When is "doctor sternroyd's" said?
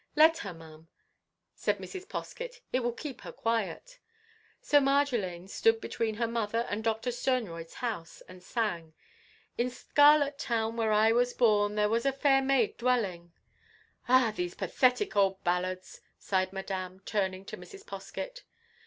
6.83-7.75